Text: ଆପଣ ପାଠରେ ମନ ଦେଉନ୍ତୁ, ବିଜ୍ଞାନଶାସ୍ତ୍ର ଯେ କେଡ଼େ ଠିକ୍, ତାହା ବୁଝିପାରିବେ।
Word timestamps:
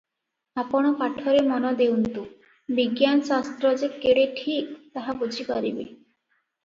ଆପଣ 0.61 0.91
ପାଠରେ 1.01 1.43
ମନ 1.51 1.73
ଦେଉନ୍ତୁ, 1.81 2.23
ବିଜ୍ଞାନଶାସ୍ତ୍ର 2.79 3.75
ଯେ 3.83 3.91
କେଡ଼େ 4.07 4.25
ଠିକ୍, 4.41 4.75
ତାହା 4.97 5.17
ବୁଝିପାରିବେ। 5.21 5.87